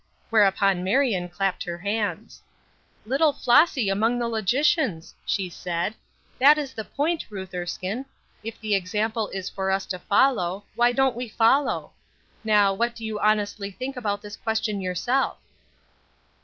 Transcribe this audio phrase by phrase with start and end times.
[0.31, 2.41] Whereupon Marion clapped her hands.
[3.05, 5.93] "Little Flossy among the logicians!" she said.
[6.39, 8.07] "That is the point, Ruth Erskine.
[8.43, 11.91] If the example is for us to follow, why don't we follow?
[12.43, 15.37] Now, what do you honestly think about this question yourself?"